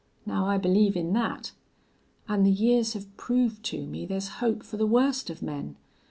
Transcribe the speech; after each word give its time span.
Now 0.25 0.47
I 0.47 0.57
believe 0.57 0.95
in 0.95 1.13
that. 1.13 1.51
An' 2.27 2.41
the 2.41 2.49
years 2.49 2.93
have 2.93 3.15
proved 3.17 3.63
to 3.65 3.85
me 3.85 4.07
there's 4.07 4.29
hope 4.41 4.63
for 4.63 4.77
the 4.77 4.87
worst 4.87 5.29
of 5.29 5.43
men.... 5.43 5.75